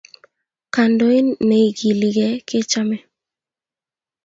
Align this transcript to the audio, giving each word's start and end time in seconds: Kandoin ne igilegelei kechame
Kandoin 0.75 1.27
ne 1.47 1.57
igilegelei 1.69 2.43
kechame 2.47 2.97